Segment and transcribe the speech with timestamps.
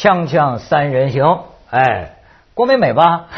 [0.00, 2.16] 锵锵三人行，哎，
[2.54, 3.28] 郭美美吧，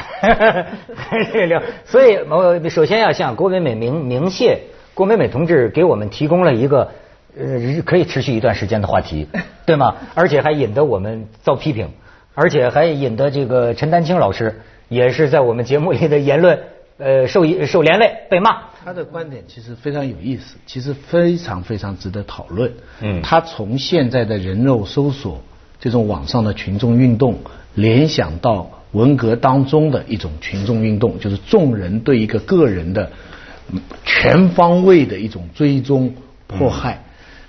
[1.33, 4.61] 这聊，所以我首先要向郭美美明明谢，
[4.95, 6.93] 郭美美同志给我们提供了一个
[7.37, 9.27] 呃可以持续一段时间的话题，
[9.67, 9.97] 对吗？
[10.15, 11.91] 而且还引得我们遭批评，
[12.33, 16.61] 而且还引得这个陈丹青老师也是在我们节目里的言论
[16.99, 18.59] 呃受受连累被骂。
[18.85, 22.73] 他的观点其实非常有意思，其实非常非常值得讨论。
[23.01, 25.43] 嗯，他从现在的人肉搜索
[25.83, 27.41] 这种网上的群众运动，
[27.75, 33.11] 联想到文革当中的一种群众运动，就是众人对一个个人的
[34.05, 36.15] 全方位的一种追踪
[36.47, 37.03] 迫害。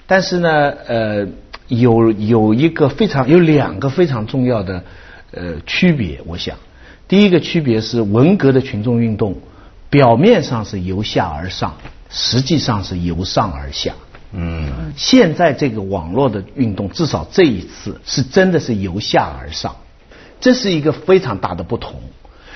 [0.07, 1.27] 但是呢，呃，
[1.67, 4.83] 有有一个非常有两个非常重要的
[5.29, 6.57] 呃区别，我想，
[7.07, 9.37] 第一个区别是文革的群众运动。
[9.91, 11.75] 表面上是由下而上，
[12.09, 13.93] 实际上是由上而下。
[14.33, 19.75] 嗯，现在这个网络的运动，至少这一次是真的是由下而上，
[20.39, 21.95] 这是一个非常大的不同。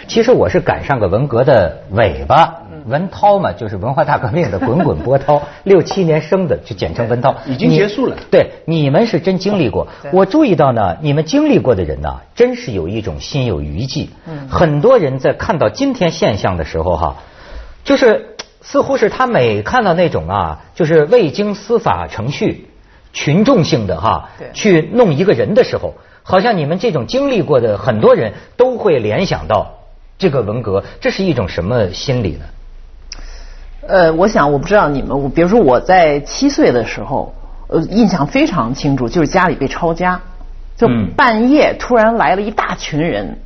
[0.08, 8.16] 其实我是赶上个文革的尾巴，文涛嘛，就是文化大革命的滚滚波涛， 六七年生的就简称文涛，已经结束了。
[8.32, 9.88] 对，你们是真经历过。
[10.14, 14.10] 我注意到呢，你们经历过的人呢，真是有一种心有余悸。
[14.26, 17.18] 嗯，很多人在看到今天现象的时候，哈。
[17.84, 18.36] 就是
[18.70, 22.68] 似乎是他每看到那种啊，就是未经司法程序、
[23.14, 29.76] 群众性的哈，去弄一个人的时候，好像你们这种经历过的很多人都会联想到
[30.18, 32.46] 这个文革，这是一种什么心理呢？
[33.88, 37.34] 呃，我想我不知道你们，我比如说我在七岁的时候，
[37.70, 40.20] 呃，印象非常清楚，就是家里被抄家，
[40.76, 43.40] 就半夜突然来了一大群人。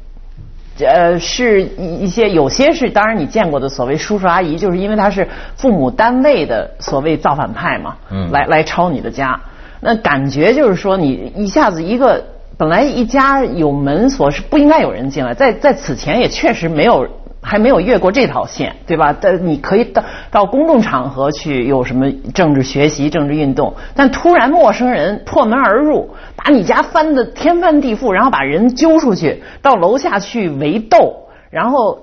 [0.79, 9.39] 呃，是一一些有些是当然你见过的所谓叔叔阿姨，就是因为他是父母单位的所谓造反派嘛，嗯，来来抄你的家，
[9.79, 12.23] 那感觉就是说你一下子一个
[12.57, 17.07] 本来一家有门锁是不应该有人进来，在在此前也确实没有。
[17.41, 19.15] 还没有越过这条线，对吧？
[19.19, 31.99] 但你可以到到公众场合去有什么政治学习、政治运动，但突然陌生人破门而入，把你家翻的天翻地覆，然后把人揪出去到楼下去围斗，然后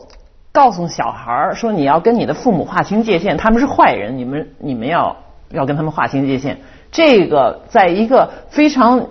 [0.50, 5.16] 告诉小孩说你要跟你的父母划清界限，他们是坏人，你们你们要
[5.50, 6.58] 要跟他们划清界限。
[6.90, 9.06] 这个在一个非常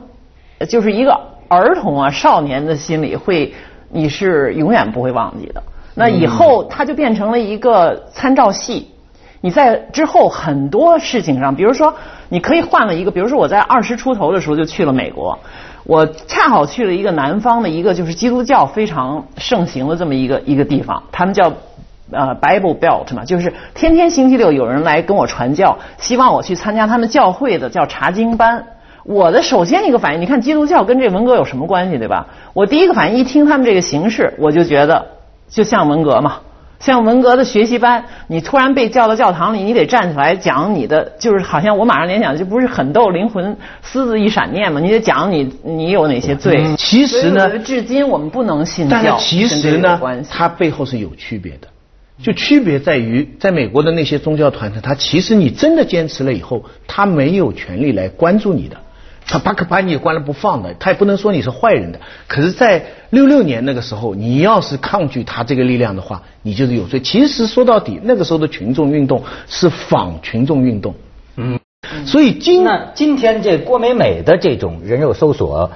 [0.68, 3.54] 就是一个儿童啊少年的心里会，
[3.90, 5.64] 你是永远不会忘记的。
[5.98, 8.92] 那以后它就变成了一个参照系。
[9.42, 11.96] 你在之后很多事情上，比如说，
[12.30, 15.40] 你可以换了一个，比如说我在二十出头的时候就去了美国，
[15.86, 21.52] 我恰好去了一个南方的一个就是基督教非常盛行的这么一个一个地方，他们叫
[22.12, 28.66] 呃 Bible Belt 嘛，就是天天星期六有人来跟我传教，希望我去参加他们教会的叫查经班。
[29.04, 32.28] 我的首先一个反应，你看基督教跟这文革有什么关系，对吧？
[32.54, 35.17] 我第一个反应一听他们这个形式，我就觉得。
[35.50, 36.40] 就像文革嘛，
[36.80, 46.64] 像文革的学习班，你突然被叫到教堂里，你得站起来讲你的，就是好像我马上联想，就不是很逗，灵魂私自一闪念嘛，你得讲你你有哪些罪。
[46.78, 48.98] 其实呢，至今我们不能信教。
[49.02, 50.00] 但是其实呢，
[50.30, 51.68] 它背后是有区别的，
[52.22, 58.78] 就区别在于，在美国的那些宗教团体，他其实你真的坚持了以后，他没有权利来关注你的。
[59.28, 62.00] 他把可把你关了不放的，他也不能说你是坏人的。
[62.28, 67.02] 可是，在六六年那个时候，你要是抗拒他这个力量的话，你就是有罪。
[67.02, 70.96] 其实说到底，那个时候的群众运动是仿群众运动。
[71.36, 71.60] 嗯，
[72.06, 72.66] 所以今
[72.96, 75.72] 今天这郭美美的这种人肉搜索，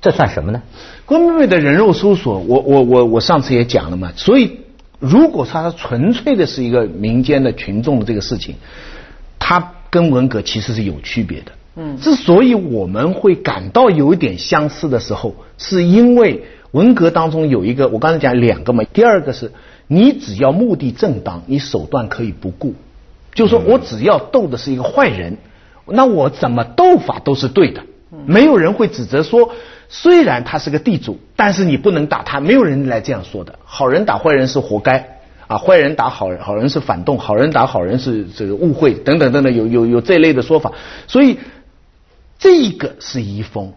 [0.00, 0.62] 这算什么呢？
[1.04, 4.12] 郭美美的人肉搜索，我我我我上次也讲了嘛。
[4.16, 4.60] 所以，
[4.98, 8.54] 如果他纯粹的是一个民间的群众的这个事情，
[9.38, 11.52] 他跟文革其实是有区别的。
[11.78, 18.82] 嗯，之所以我们会感到有一点相似的时候，是因为文革当中有一个，我刚才讲两个嘛。
[18.84, 19.52] 第二个是，
[19.86, 22.74] 你只要目的正当，你手段可以不顾。
[23.34, 25.36] 就说我只要斗的是一个坏人，
[25.86, 27.82] 那我怎么斗法都是对的。
[28.24, 29.50] 没有人会指责说，
[29.90, 32.40] 虽然他是个地主，但是你不能打他。
[32.40, 33.58] 没有人来这样说的。
[33.64, 40.72] 好人打坏人是活该啊，坏人打好人，好人是反动，好人打好人是这个误会等等等等，有有有这类的说法。
[41.06, 41.36] 所以。
[42.38, 43.72] 这个是遗风，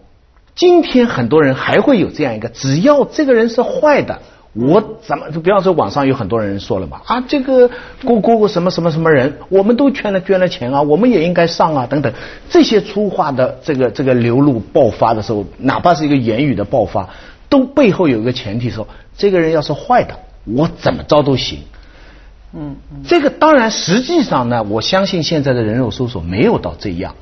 [0.56, 4.20] 今天很多人还会有这样一个，只要这个人是坏的，
[4.54, 7.70] 我怎么就比方说网上有很多人说了嘛啊，这个
[8.04, 12.12] 姑姑什么什么什么人，我们都捐了捐了钱啊，我们也应该上啊等等，
[12.50, 17.10] 这些粗话的这个这个流露爆发的时候，哪怕是一个言语的爆发，
[17.48, 21.60] 都背后有一个前提说，这个人要是坏的，我怎么着都行。
[22.52, 22.76] 嗯，
[23.08, 27.16] 这个当然实际上呢，我相信现在的人肉搜索没有到这样。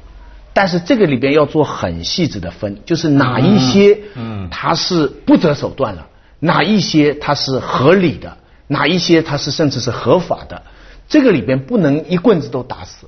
[0.58, 6.08] 但是这个里边要做很细致的分，就是哪一些，嗯，它是不择手段了，
[6.40, 10.64] 哪一些它是合理的，哪一些它是甚至是合法的，
[11.08, 13.06] 这个里边不能一棍子都打死。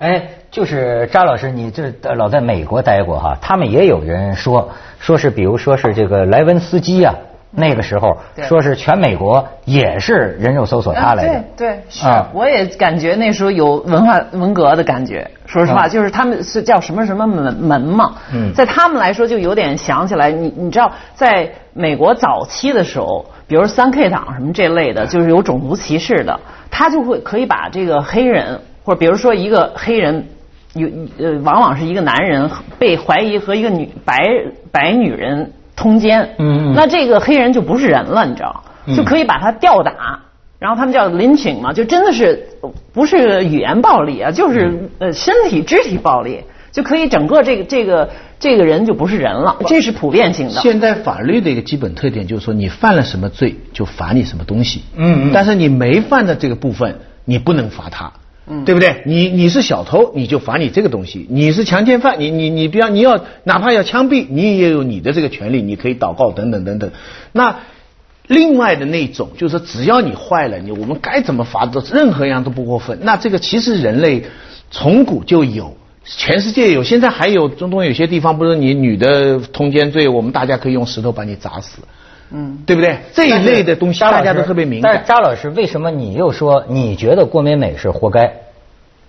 [0.00, 7.14] 哎，就是张老师，你这老在美国待过哈，他们也有人说，说是比如说是这个莱文斯基啊，
[7.54, 8.16] 那个时候
[8.48, 15.30] 说是全美国也是人肉搜索他来的，对对，是，我也感觉那时候有文化文革的感觉。
[15.46, 18.14] 说实话，就是他们是叫什么什么门门嘛，
[18.54, 26.40] 在他们来说就有点想起来，你你知道，在美国早期的时候，比如三 K 党什么这类的，就是有种族歧视的，
[26.70, 28.60] 他就会可以把这个黑人。
[28.84, 30.26] 或者比如说一个黑人，
[30.72, 30.88] 有
[31.18, 32.50] 呃，往往是一个男人
[32.80, 34.18] 被怀疑和一个女白
[34.72, 35.52] 白女人
[35.82, 38.62] 通奸，嗯，那这个黑人就不是人了，你知道，
[38.96, 40.20] 就可以把他吊打，
[40.58, 42.46] 然后他们叫 lynching 嘛，就真的是
[42.92, 48.08] 不是语言暴力啊，就是呃身体肢体暴力，就可以整个这个这个
[48.38, 50.60] 这个人就不是人了，这是普遍性的。
[50.60, 58.12] 现在法律的一个基本特点就是说，你犯了什么罪就罚你什么东西，嗯，但是你没犯的这个部分，你不能罚他。
[58.46, 59.02] 嗯，对不对？
[59.06, 66.90] 你你是小偷，你就罚你这个东西；你是强奸犯，你你你，比方你要哪怕要枪毙，你也有你的这个权利，你可以祷告等等等等。
[67.32, 67.60] 那
[68.26, 72.98] 另外的那种，就是只要你坏了，你我们该怎么罚都任何一样都不过分。
[73.02, 74.24] 那这个其实人类
[74.70, 81.78] 从古就有，全世界有，现在还有中东有些地方，不是你女的通奸罪，我们大家可以用石头把你砸死。
[82.32, 82.98] 嗯，对不对？
[83.12, 84.90] 这一类的东西大家都特别敏感。
[84.90, 88.32] 但是张老师，为什么你又说你觉得郭美美是活该？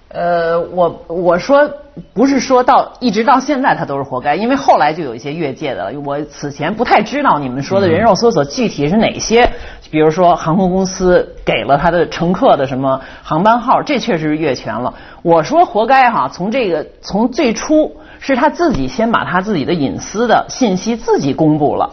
[0.09, 1.67] 呃，我我说
[2.13, 5.99] 不是说到一直到现在她都是活该，因为后来就有一些越界的了。
[6.05, 9.49] 我此前不太知道你们说的人肉搜索具体是哪些，
[9.89, 14.93] 比如说航空公司给了他的乘客的什么航班号，这确实是越权了。
[15.23, 21.89] 我说活该哈，从这个从最初是他自己先把他自己的隐私的信息自己公布了。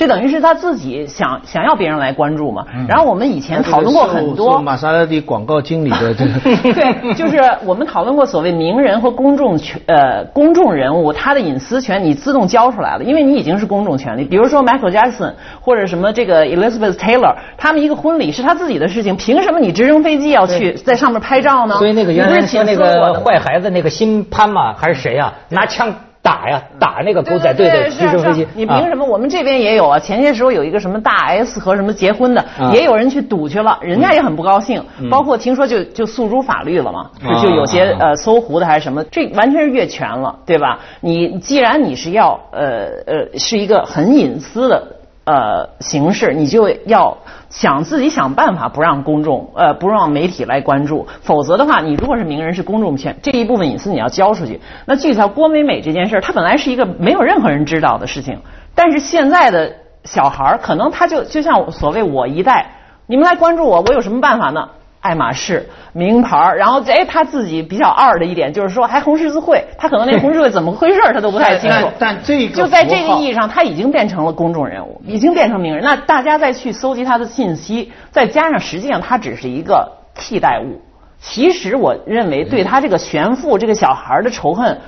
[0.00, 2.64] 这等于是他自己想想要别人来关注嘛？
[2.88, 6.40] 然后我们以前讨论过很多玛莎拉蒂广告经理的这个
[6.72, 14.24] 对，就是我们讨论过所谓名人和公众权呃公众人物他的隐私权你自动交出来了，因为你已经是公众权利。
[14.24, 21.76] 比如说 Michael Jackson 或者什么这个 Elizabeth Taylor，他们一个婚礼是他自己的事情，凭什么你直升飞机要去在上面拍照呢？
[21.76, 25.34] 所以那个原来说那个坏孩子那个新潘嘛还是谁呀？
[25.50, 25.94] 拿枪。
[26.22, 28.46] 打呀，打那个狗仔队的直升飞机！
[28.54, 29.04] 你凭什么？
[29.04, 29.98] 我们这边也有啊。
[29.98, 34.84] 前些时候有一个什么大 S 和什么结婚的，也有人去赌去了，人家也很不高兴。
[35.10, 37.10] 包括听说就就诉诸法律了嘛，
[37.42, 40.80] 就有些呃搜狐的还是什么，这完全是越权了，对吧？
[41.00, 44.99] 你既然你是要呃呃是一个很隐私的。
[45.24, 47.16] 呃，形式你就要
[47.50, 54.60] 想自己想办法不让公众呃不让媒体来关注，否则的话，你如果是名人是公众权这一部分隐私你要交出去。
[54.86, 58.40] 那具体到郭美美这件事，它本来是一个没有任何人知道的事情，
[58.74, 59.72] 但是现在的
[60.04, 62.66] 小孩儿可能他就就像所谓我一代，
[63.06, 64.68] 你们来关注我，我有什么办法呢？
[65.00, 71.88] 爱马仕名牌，然后哎，他自己比较二的一点就是说，还红十字会，他可能连红十字会怎么回事他都不太清楚。
[71.98, 75.82] 但这个就在这个意义上，他已经变成了公众人物，已经变成名人。
[75.82, 80.82] 那大家再去搜集他的信息，再加上实际上他只是一个替代物。
[81.18, 84.80] 其实我认为对他这个悬浮这个小孩的仇恨，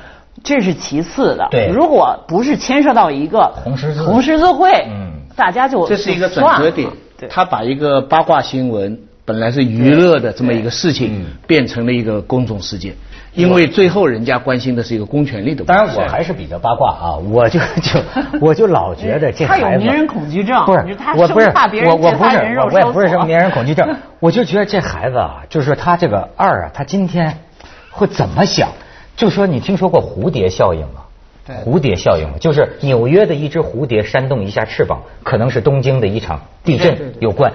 [0.44, 1.48] 这是其次的。
[1.50, 6.90] 对，如果不是牵涉到一个红十字红十字会，嗯，大家就这是一个转折点。
[7.30, 8.98] 他把一个八卦新闻。
[9.24, 12.94] 本来是娱乐的这么一个事情，变成了一个公众事件，
[13.34, 15.64] 因为最后人家关心的是一个公权力的。
[15.64, 18.00] 当然，我还是比较八卦啊，我就就
[18.40, 20.78] 我就老觉得这孩子他有名人恐惧症，不是
[21.16, 21.52] 我不是
[21.86, 22.36] 我我不是
[22.72, 27.38] 我也不是什么名人恐惧症，我就觉得这孩子啊，就是说他这个二啊，他今天
[27.90, 28.70] 会怎么想？
[29.16, 31.02] 就说你听说过蝴蝶效应吗？
[31.64, 37.52] 蝴蝶效应就是纽约的一只蝴蝶扇动一下翅膀，可能是东京的一场地震有关。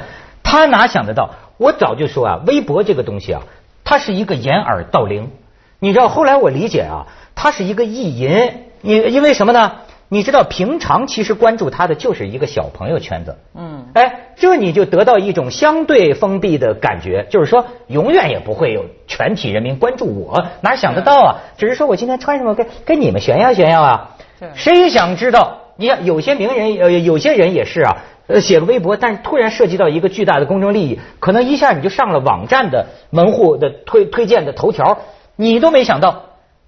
[0.49, 1.31] 他哪想得到？
[1.57, 3.41] 我早就说啊，微博这个东西啊，
[3.83, 5.31] 它是一个掩耳盗铃。
[5.79, 8.53] 你知道，后来我理解啊，它是一个意淫。
[8.79, 9.73] 你因为什么呢？
[10.07, 13.35] 你知道，平常其实关注他的就是一个小朋友圈子。
[13.53, 13.87] 嗯。
[13.93, 21.35] 哎，这你就得到一种相对封闭的感觉，就是说，永远也不会有全体人民关注我，哪想得到啊？
[21.57, 24.15] 只是说我今天穿什么，跟跟你们炫耀炫耀啊。
[24.53, 25.73] 谁想知道？
[25.75, 27.97] 你看，有些名人，呃，有些人也是啊。
[28.27, 35.00] 呃，写个微博，但是突然涉及到一个巨大的公众利益，可能一下你就上了网站的门户的推推荐的头条，
[35.38, 36.24] 你都没想到。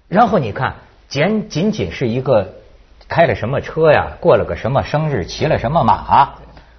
[0.08, 0.76] 然后你看，
[1.08, 2.54] 仅仅仅是一个
[3.08, 6.32] 开了什么车呀，过了个什么生日，骑了什么马，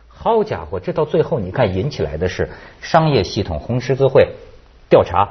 [0.08, 2.50] 好家伙，这到最后你看引起来的是
[2.82, 4.30] 商业系统红十字会
[4.90, 5.30] 调查，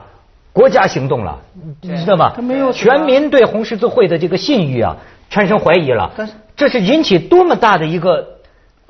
[0.52, 1.40] 国家行动了，
[1.80, 2.32] 你知道吗？
[2.36, 4.96] 他没有全民对红十字会的这个信誉啊
[5.28, 6.34] 产生怀疑了但是。
[6.56, 8.39] 这是引起多么大的一个，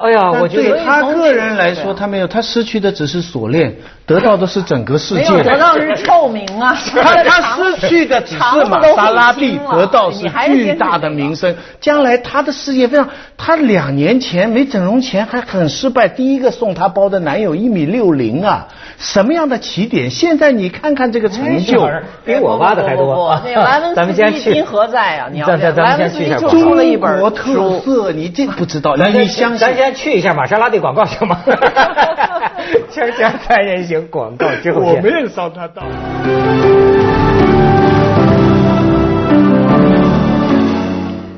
[0.01, 3.77] 哎呀，我觉对得他个人来说，他没有，他失去的只是锁链，
[4.11, 5.41] 得到的是整个世界。
[5.45, 6.77] 得到的是臭名啊！
[7.01, 11.55] 他他失去的只是玛莎拉蒂， 得到是巨大的名声。
[11.81, 18.67] 将来他的事业非常，他两年前没整容前还很失败，第一个送他包的男友一米六零啊，
[18.99, 20.11] 什么样的起点？
[20.11, 21.89] 现在你看看这个成就，
[22.25, 23.41] 比我挖的还多。
[23.45, 25.29] 那莱文咱们先去，今何在啊？
[25.31, 28.97] 你要咱咱咱们先去一下就出了一本中国特色，你这不知道？
[28.97, 29.73] 咱你相信咱？
[29.77, 31.39] 先去一下玛莎拉蒂广告行吗？
[32.91, 35.11] 锵锵三人行广告之后我没。
[35.11, 35.83] 有上他到。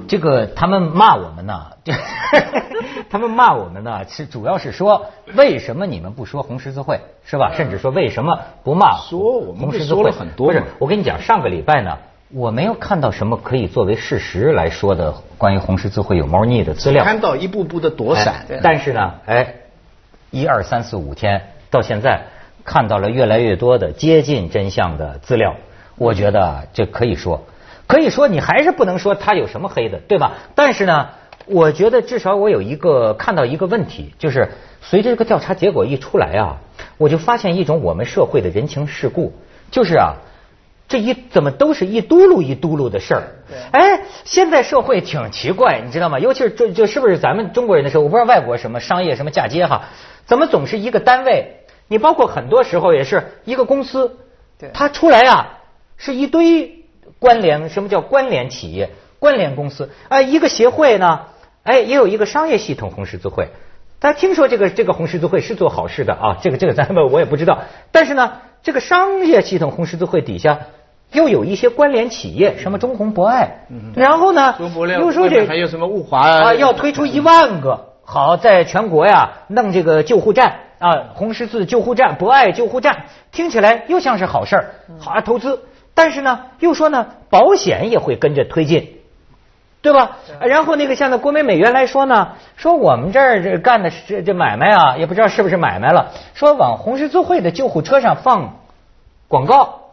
[0.07, 1.69] 这个他们骂我们呢，
[3.09, 7.52] 他们骂我们呢，是主要是说为什么你们不说红十字会是吧？
[7.57, 11.97] 甚至说为什么不骂说我们红十字会很多不是，我跟你讲，上个礼拜呢，
[12.31, 17.05] 我没有看到什么可以作为事实来说的关于红十字会有猫腻的资料。
[17.05, 19.55] 看到一步步的躲闪哎，但是呢，哎，
[20.33, 22.23] 一二三四五天到现在，
[22.65, 25.55] 看到了越来越多的接近真相的资料，
[25.97, 27.45] 我觉得这可以说，
[27.87, 30.33] 可以说你还是不能说他有什么黑的，对吧？
[30.57, 31.11] 但是呢，
[31.47, 34.49] 我觉得至少我有一个看到一个问题，就是
[34.81, 36.57] 随着这个调查结果一出来啊，
[36.97, 39.33] 我就发现一种我们社会的人情世故，
[39.71, 40.17] 就是啊。
[40.92, 43.22] 这一怎么都是一嘟噜一嘟噜的事儿？
[43.70, 46.18] 哎，现在社会挺奇怪，你知道吗？
[46.18, 49.84] 尤其是这这是不是咱们中国人的时候，我不知道外国什么商业什么嫁接哈，
[50.26, 51.64] 怎么总是一个单位？
[51.88, 54.18] 你包括很多时候也是一个公司，
[54.58, 55.61] 对它出来啊
[55.96, 56.84] 是一堆
[57.18, 59.88] 关联，什么叫关联企业、关联公司？
[60.11, 61.20] 哎，一个协会呢，
[61.62, 63.49] 哎，也有一个商业系统红十字会。
[63.99, 67.61] 大家听说这个这个红十字会是做好事的啊，这个这个咱们我也不知道。
[67.92, 70.58] 但是呢，这个商业系统红十字会底下
[71.12, 74.54] 又有一些关联企业，什么中红博爱，然后呢
[74.99, 84.64] 又说这还有什么物华啊要推出一万个，好在全国呀弄这个救护站啊，红十字救护站、博爱救护站，听起来又像是好事儿，
[84.99, 85.62] 好啊投资。
[85.95, 88.99] 但是呢，又说呢，保险也会跟着推进。
[89.83, 90.19] 对吧？
[90.40, 96.12] 然后那个像那国美美元来说呢，说我们这儿这干的是这这买卖啊，也不知道是不是买卖了。
[96.35, 98.59] 说往红十字会的救护车上放
[99.26, 99.90] 广告，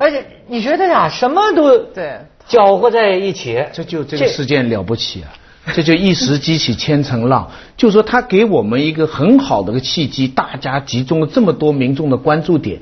[0.00, 5.28] 而且你觉得呀，什么都对搅和在一起，这就这个事件了不起啊！
[5.74, 12.80] 这就一时激起千层浪，就说他给我们一个很好的个契机，大家集中了这么多民众的关注点，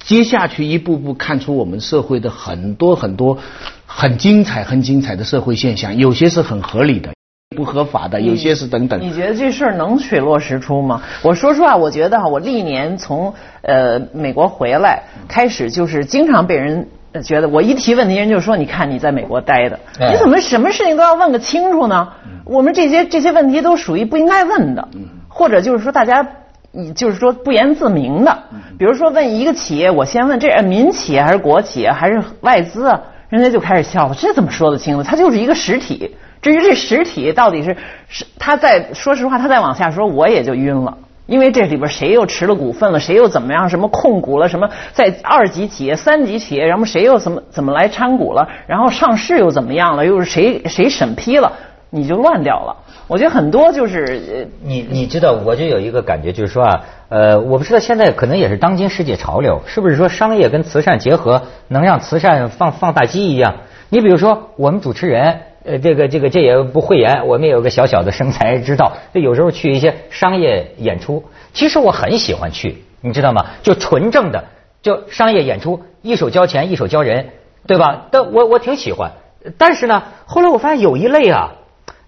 [0.00, 3.38] 接下去一步步看出我们社会的很多很多
[3.86, 7.14] 很精彩、很精彩的社会现象，有些是很合理的，
[7.56, 9.00] 不合法的，有些是等等。
[9.00, 11.02] 你觉得这事儿能水落石出吗？
[11.24, 22.10] 我说实话，我觉得哈，我历年从呃美国回来开始，就是经常被人呃觉得我一提问题，人就说你看你在美国待的，哎你怎么什么事情都要问个清楚呢？
[22.44, 24.86] 我们这些这些问题都属于不应该问的，
[25.26, 26.24] 或者就是说大家。
[26.72, 28.44] 你就是说不言自明的，
[28.78, 33.00] 比如说问一个企业，我先问这是民企业还是国企还是外资啊？
[33.30, 35.02] 人家就开始笑了，这怎么说得清楚？
[35.02, 36.14] 它就是一个实体。
[36.42, 37.76] 至于这实体到底是
[38.08, 40.98] 是，他在说实话，他再往下说，我也就晕了。
[41.26, 51.52] 因为这里边谁又持了股份了，谁又怎么样，什么控股了，什么在二级企业、三级企业，然后谁又怎么怎么来参股了，然后上市又怎么样了，又是谁谁审批了，
[51.90, 52.76] 你就乱掉了。
[53.08, 63.56] 我觉得很多就是你你知道，我就有一个感觉，就是说啊，呃，我不知道现在可能也是当今世界潮流，是不是说商业跟慈善结合，能让慈善放放大机一样？
[63.88, 73.46] 你比如说，我们主持人，呃，这个这个这也不讳言，我们也有个小小的生财之道，就有时候去一些商业演出，其实我很喜欢去，你知道吗？
[73.64, 74.44] 就纯正的，
[74.82, 77.30] 就商业演出，一手交钱，一手交人，
[77.66, 78.06] 对吧？
[78.12, 79.10] 但我我挺喜欢，
[79.58, 81.54] 但是呢，后来我发现有一类啊。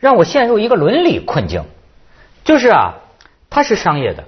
[0.02, 1.62] 让我陷入一个伦理困境，
[2.42, 2.94] 就是啊，
[3.48, 4.24] 他是商业的，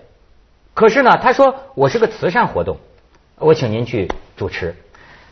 [0.72, 2.76] 可是呢，他说我是个慈善活动，
[3.40, 4.76] 我请您去主持，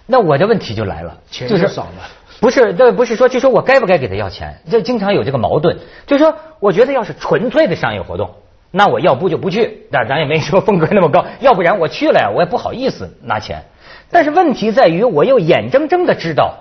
[0.05, 8.35] 那我的问题就来了，钱就是少了，不是，这不是说，就说我该不该给他要钱，这经常有这个矛盾，就说我觉得要是纯粹的商业活动，
[8.73, 13.63] 那我要不就不去，但咱也没说风格那么高，要不然我去了呀，我也不好意思拿钱，
[14.11, 16.57] 但是问题在于，我又眼睁睁的知道。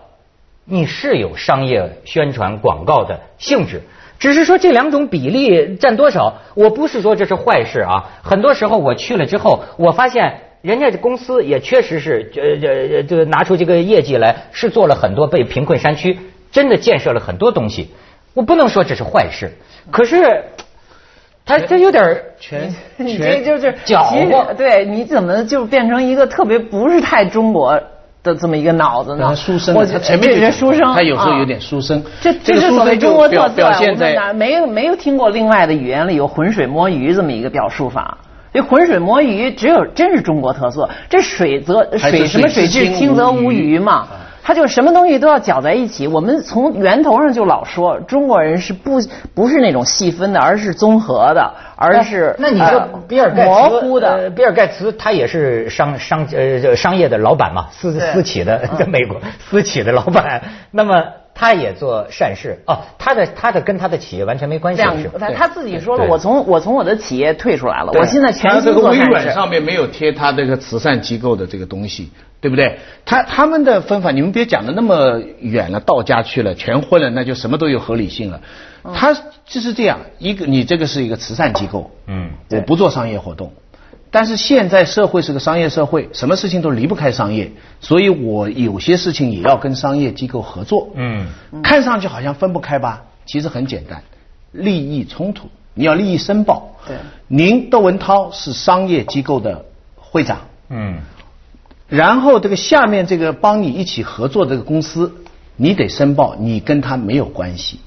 [0.66, 3.82] 你是有商业宣传广告的性质，
[4.20, 8.06] 只是说这两种比例占多少，我不是说这是坏事啊。
[8.24, 16.20] 很多时候我去了之后，我发现人家这公司也确实是呃呃这个拿出这个业绩来，是做了很多被贫困山区
[16.52, 17.90] 真的建设了很多东西。
[18.34, 19.52] 我不能说这是坏事，
[19.90, 20.44] 可是
[21.44, 27.82] 他这有点全你这就是搅和，对，你怎么就变成一个特别不是太中国
[28.24, 29.36] 的这么一个脑子呢？
[29.36, 32.04] 书生，我他前面这是书生，他有时候有点书生。
[32.22, 38.18] 这这是所谓中国特色，表现在哪没有没有听过另外的语言里有浑水摸鱼这么一个表述法。
[38.54, 44.08] 这浑水摸鱼只有真是中国特色，这水则水什么水至清则无鱼嘛。
[44.44, 46.08] 他就什么东西都要搅在一起。
[46.08, 49.00] 我们从源头上就老说中国人是不
[49.34, 54.30] 不是那种细分的，而是综合的，而是那你说比尔盖茨模糊的。
[54.32, 59.20] 比尔盖茨他也是商商呃商业的老板嘛，私私企的在美国
[59.50, 60.42] 私企的老板。
[60.72, 61.04] 那么
[61.42, 64.84] 他也做善事哦，他的他的跟他的企业完全没关系。
[65.20, 69.02] 他他自己说了，我从我从我的企业退出来了，我现在全心做善事。
[69.02, 72.12] 微软上面没有贴他这个慈善机构的这个东西。
[72.42, 72.80] 对不对？
[73.06, 78.42] 他他们的分法，你们别讲的那么远了，道家去了，全混了，那就什么都有合理性了。
[78.96, 79.14] 他
[79.46, 83.54] 就是这样一个，你这个是一个慈善机构，嗯，我不做商业活动，
[84.12, 90.90] 但是现在社会是个商业社会，什么事情都离不开商业，所以我有些事情也要跟商业机构合作。
[90.96, 91.28] 嗯，
[91.64, 93.04] 看上去好像分不开吧？
[93.26, 94.04] 其实很简单，
[94.52, 96.76] 利益冲突，你要利益申报。
[96.86, 99.66] 对，您窦文涛是商业机构的
[99.96, 100.40] 会长。
[100.70, 100.98] 嗯。
[101.88, 105.14] 然后这个下面这个帮你一起合作这个公司，
[105.56, 107.80] 你得申报，你跟他没有关系。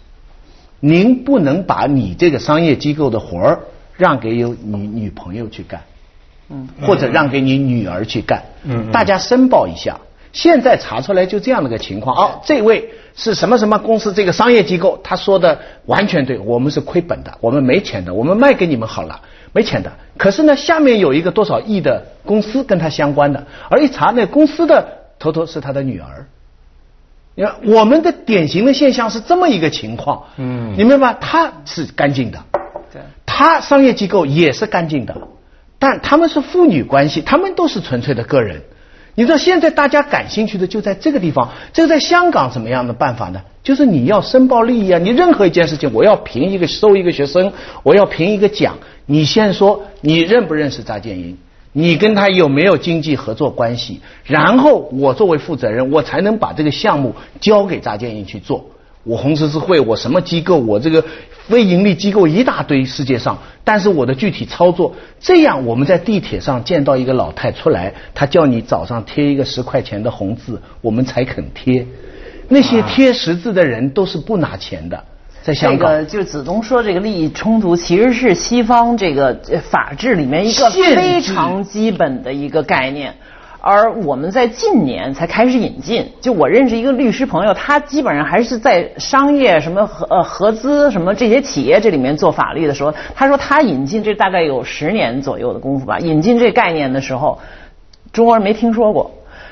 [0.81, 3.61] 您不能把你这个商业机构的活儿
[3.97, 5.83] 让给有你女朋友去干，
[6.49, 9.99] 嗯，或者让给你女儿去干，嗯，大家申报一下。
[10.33, 12.17] 现在查出来就这样的个情况。
[12.17, 19.21] 哦，这位是什么什么公司这个商业机构，他说的完全对，我们是亏本的，我们没钱的，我们卖给你们好了。
[19.53, 24.89] 没钱的，可是呢，下面有一个多少亿的公司跟他相关的，而一查那公司的
[25.21, 26.27] 头头是他的女儿。
[27.37, 31.19] 你看，我们的典型的现象是这么一个情况，嗯，你明白吗？
[31.21, 32.41] 他是干净的，
[32.93, 35.17] 对，他商业机构也是干净的，
[35.85, 38.63] 但他们是父女关系，他们都是纯粹的个人。
[39.15, 43.43] 你知道现在大家感兴趣的就在这个地方，这个在香港什么样的办法呢？
[43.63, 51.37] 就是你要申报利益啊，你任何一件事情，我要评一个收一个学生，我要评一个奖，你先说你认不认识扎建英，
[51.73, 58.71] 你跟他有没有经济合作关系，然后我作为负责人，我才能把这个项目交给扎建英去做。
[59.05, 61.05] 我红十字会，我什么机构，我这个。
[61.47, 71.87] 非盈利机构一大堆，世界上，但是我的具体操作，这样我们在地铁上见到一个老太出来，她叫你早上贴一个十块钱的红字，我们才肯贴。
[72.49, 75.05] 那些贴十字的人都是不拿钱的，
[75.43, 75.91] 在香港。
[75.91, 79.39] 这个就子东说这个利益冲突，其实是西方这个
[79.69, 83.15] 法治里面一个非常基本的一个概念。
[83.67, 86.13] 而我们在近年才开始引进。
[86.21, 95.99] 就我认识一个律师朋友，他基本上还是在商业什么合呃合资什么这些企业这里面做法律的时候，他说他引进这大概有十年左右的功夫吧。
[95.99, 97.39] 引进这概念的时候，
[98.13, 99.11] 中国人没听说过。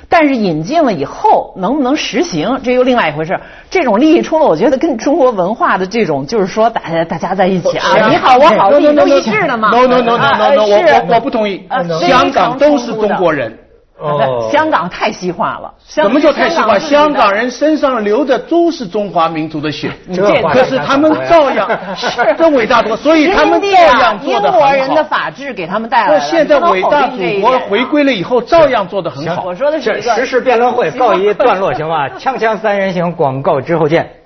[0.08, 3.40] 但是引进了以后，能不能实行，这又另外一回事。
[3.70, 9.70] 这种利益冲突，我觉得跟中国文化的这种，就是说大家大家在一起啊，你好我好，利益都一致的嘛。
[9.70, 11.62] No no no no no no，我我我不同意。
[12.06, 13.58] 香港都是中国人。
[14.02, 15.72] 哦，香港太西化了。
[15.86, 16.78] 什么叫太西化？
[16.78, 19.90] 香港人身上流的都是中华民族的血，
[20.52, 23.68] 可是他们照样是这 伟大多，所以他们照
[24.00, 24.74] 样做的很好。
[24.74, 26.20] 英国人的法治给他们带来了。
[26.20, 29.44] 现在伟大祖国回归了以后，照样做的很好。
[29.44, 32.08] 我说的是时事辩论会告一段落，行 吧？
[32.18, 34.21] 锵锵三人行，广告之后见。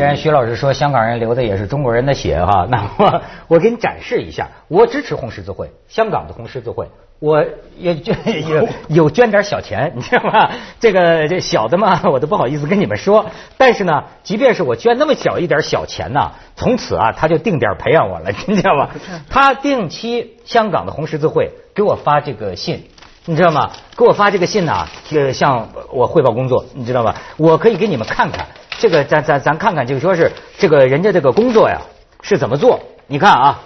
[0.00, 7.44] 既然徐老师说香港人流的也是中国人的血哈，那我 我给你展示一下，我支持红十字会，香港的红十字会，我
[7.76, 8.16] 也捐
[8.48, 10.52] 有 有捐点小钱，你知道吗？
[10.80, 13.26] 这个这小的嘛，我都不好意思跟你们说。
[13.58, 18.88] 但是呢，即便是我捐那么小一点小钱呢，从此啊，他就定点培养我了，你知道吧？
[19.28, 22.84] 他定期香港的红十字会给我发这个信，
[23.26, 23.70] 你知道吗？
[23.98, 24.86] 给我发这个信呢，
[25.34, 27.16] 向我汇报工作，你知道吧？
[27.36, 28.46] 我可以给你们看看。
[28.80, 31.82] 这个咱咱咱看看，就说是这个人家这个工作呀
[32.22, 32.80] 是怎么做？
[33.06, 33.60] 你看啊，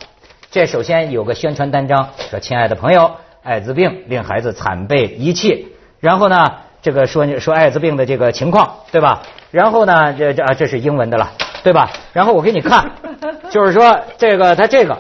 [0.51, 3.13] 这首先有个宣传单张，说亲爱的朋友，
[3.45, 5.69] 艾滋病令孩子惨被遗弃。
[6.01, 9.23] 然后呢，这个说说艾滋病的这个情况，对吧？
[9.53, 11.31] 然后呢，这这啊这是英文的了，
[11.63, 11.91] 对吧？
[12.13, 12.91] 然后我给你看，
[13.51, 14.99] 就是说这个他这个，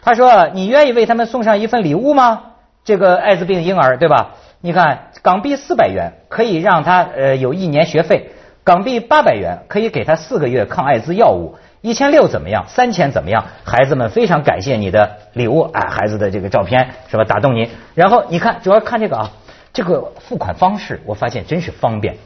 [0.00, 2.44] 他说你愿意为他们送上一份礼物吗？
[2.82, 4.36] 这个艾滋病婴儿，对吧？
[4.62, 8.30] 你看港币四百元可以让他呃有一年学费。
[8.64, 12.64] 港币八百元可以给他四个月抗艾滋药物，一千六怎么样？
[12.66, 13.44] 三千怎么样？
[13.62, 17.24] 孩子们非常感谢你的礼物，哎，孩子的这个照片是吧？
[17.24, 17.68] 打动您。
[17.94, 19.30] 然后你看，主要看这个啊，
[19.74, 22.16] 这个付款方式，我发现真是方便。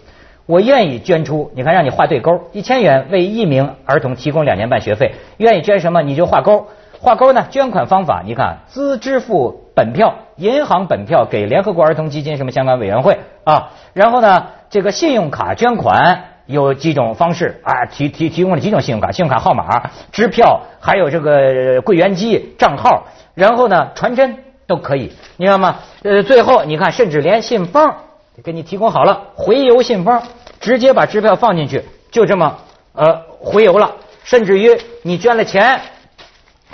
[0.46, 6.68] 我愿意捐出，你看让你画对勾，一千元为一名儿童提供两年半学费，愿意捐什么你就画勾。
[7.00, 7.46] 画勾呢？
[7.50, 13.70] 捐款方法，你看，资支付本票，银行本票给联合国儿童基金什么相关委员会啊。
[13.92, 17.86] 然后呢，这个信用卡捐款有几种方式啊？
[17.86, 23.06] 提提提供了几种信用卡，信用卡号码、支票，还有这个柜员机账号。
[23.34, 25.76] 然后呢，传真都可以，你知道吗？
[26.02, 27.94] 呃，最后你看，甚至连信封
[28.42, 30.22] 给你提供好了，回邮信封，
[30.60, 32.58] 直接把支票放进去，就这么
[32.92, 33.94] 呃回邮了。
[34.24, 35.80] 甚至于你捐了钱。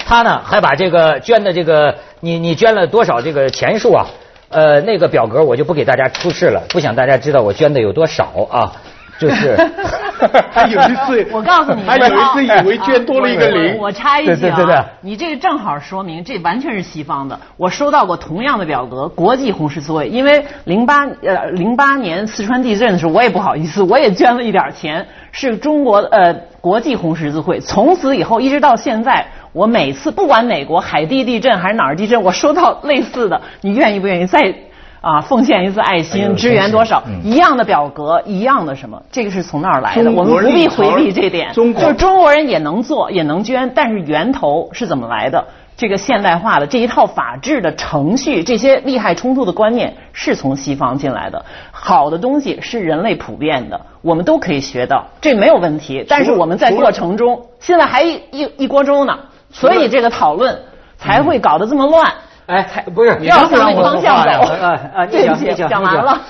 [0.07, 4.07] 他呢还把这个捐的这个你你捐了多少这个钱数啊？
[4.48, 8.72] 呃，那个表格我就不给大家出示了，不想大家知道我捐的有多少啊。
[9.16, 9.57] 就是，
[10.50, 13.78] 还有一次，我告诉你，还有一次以为捐多了一个零。
[13.78, 17.38] 我插一句啊，你这个正好说明这完全是西方的。
[17.57, 27.61] 我收到过同样的表格，国际红十字会，因为零八呃零八年四川地震的时候，我也不好意思，我也捐了一点钱，是中国呃国际红十字会。
[27.61, 34.54] 从此以后一直到现在，我每次不管美国海地地震还是哪儿地震，我收到类似的， 你愿意不愿意再？
[35.00, 37.02] 啊，奉献一次爱心，支援多少？
[37.22, 39.02] 一样的表格，一样的什么？
[39.12, 41.52] 这个是从那儿来的，我们不必回避这点。
[41.52, 45.44] 就是中国人也能做，也能捐，但是源头是怎么来的？
[45.76, 51.44] 这个现代化的这一套法治的程序，这些利害冲突的观念是从西方进来的。
[51.70, 56.06] 好的东西是人类普遍的，我们都可以学到，这没有问题。
[56.08, 59.18] 但是我们在过程中，现在还一一一锅粥呢，
[59.54, 60.60] 所以这个讨论
[60.98, 62.12] 才会搞得这么乱。
[62.46, 64.52] 哎，不是，要向那方向走。
[64.52, 66.20] 啊啊，对不起，讲完了。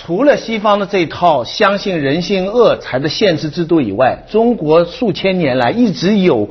[0.00, 6.48] 除了西方的这套相信人性恶才的限制制度以外，中国数千年来一直有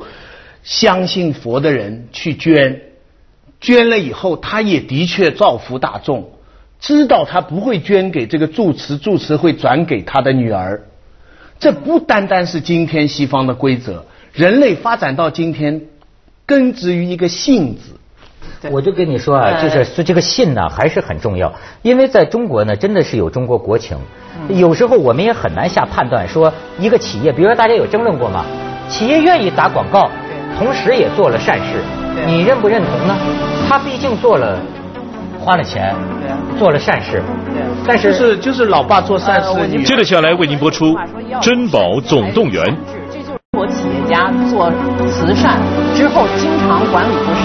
[0.62, 2.80] 相信佛的人去捐，
[3.60, 6.30] 捐了以后，他也的确造福大众，
[6.78, 10.82] 知道他不会捐给这个住持，住持会转给他的女儿。
[11.58, 15.82] 这不单单是今天西方的规则，人类发展到今天，
[16.50, 17.94] 根植于一个信字。
[18.72, 23.96] 我就跟你说啊，就是这个信呢还是很重要，因为在中国呢真的是有中国国情，
[24.48, 28.44] 有时候我们也很难下判断说一个企业，比如说大家有争论过吗？
[28.88, 30.10] 企业愿意打广告，
[30.58, 31.80] 同时也做了善事，
[32.26, 33.16] 你认不认同呢？
[33.68, 34.58] 他毕竟做了，
[35.38, 35.94] 花了钱，
[36.58, 37.22] 做了善事，
[37.86, 39.84] 但是就是就是老爸做善事。
[39.84, 40.94] 接着下来为您播出
[41.40, 42.62] 《珍宝总动员》。
[44.10, 44.72] 家做
[45.08, 45.56] 慈善
[45.94, 47.38] 之后经常管理不善。